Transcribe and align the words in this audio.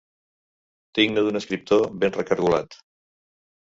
Digne 1.01 1.25
d'un 1.29 1.43
escriptor 1.43 1.87
ben 2.01 2.19
recargolat. 2.19 2.83